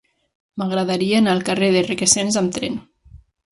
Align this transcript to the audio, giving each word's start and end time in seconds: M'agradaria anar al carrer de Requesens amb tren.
M'agradaria 0.61 1.19
anar 1.19 1.35
al 1.35 1.45
carrer 1.51 1.71
de 1.77 1.85
Requesens 1.91 2.41
amb 2.45 2.57
tren. 2.59 2.83